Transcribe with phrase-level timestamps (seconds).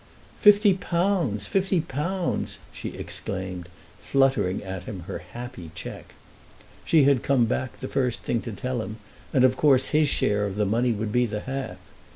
[0.39, 1.45] "Fifty pounds!
[1.45, 3.69] fifty pounds!" she exclaimed,
[3.99, 6.15] fluttering at him her happy cheque.
[6.83, 8.97] She had come back, the first thing, to tell him,
[9.31, 11.77] and of course his share of the money would be the half.